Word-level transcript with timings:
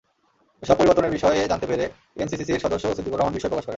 এসব 0.63 0.75
পরিবর্তনের 0.77 1.11
বিষয়ে 1.11 1.39
জানতে 1.47 1.67
পেরে 1.67 1.85
এনসিসিসির 2.17 2.63
সদস্য 2.65 2.85
ছিদ্দিকুর 2.95 3.19
রহমান 3.19 3.33
বিস্ময় 3.33 3.51
প্রকাশ 3.51 3.65
করেন। 3.65 3.69